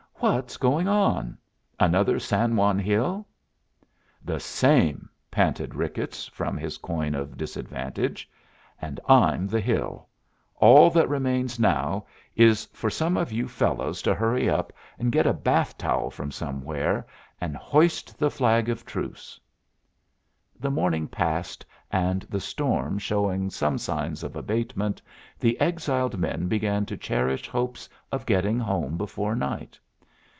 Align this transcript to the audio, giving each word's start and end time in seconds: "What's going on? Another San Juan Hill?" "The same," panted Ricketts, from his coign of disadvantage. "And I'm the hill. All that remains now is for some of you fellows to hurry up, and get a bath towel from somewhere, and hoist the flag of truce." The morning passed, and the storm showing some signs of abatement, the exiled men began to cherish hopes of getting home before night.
"What's 0.23 0.57
going 0.57 0.87
on? 0.87 1.39
Another 1.79 2.19
San 2.19 2.55
Juan 2.55 2.77
Hill?" 2.77 3.27
"The 4.23 4.39
same," 4.39 5.09
panted 5.31 5.73
Ricketts, 5.73 6.27
from 6.27 6.57
his 6.57 6.77
coign 6.77 7.15
of 7.15 7.37
disadvantage. 7.37 8.29
"And 8.79 8.99
I'm 9.09 9.47
the 9.47 9.59
hill. 9.59 10.09
All 10.57 10.91
that 10.91 11.09
remains 11.09 11.59
now 11.59 12.05
is 12.35 12.65
for 12.65 12.87
some 12.91 13.17
of 13.17 13.31
you 13.31 13.47
fellows 13.47 14.03
to 14.03 14.13
hurry 14.13 14.47
up, 14.47 14.71
and 14.99 15.11
get 15.11 15.25
a 15.25 15.33
bath 15.33 15.75
towel 15.75 16.11
from 16.11 16.29
somewhere, 16.31 17.07
and 17.41 17.57
hoist 17.57 18.19
the 18.19 18.29
flag 18.29 18.69
of 18.69 18.85
truce." 18.85 19.39
The 20.59 20.69
morning 20.69 21.07
passed, 21.07 21.65
and 21.91 22.21
the 22.29 22.39
storm 22.39 22.99
showing 22.99 23.49
some 23.49 23.79
signs 23.79 24.21
of 24.23 24.35
abatement, 24.35 25.01
the 25.39 25.59
exiled 25.59 26.19
men 26.19 26.47
began 26.47 26.85
to 26.85 26.95
cherish 26.95 27.47
hopes 27.49 27.89
of 28.11 28.27
getting 28.27 28.59
home 28.59 28.97
before 28.97 29.35
night. 29.35 29.79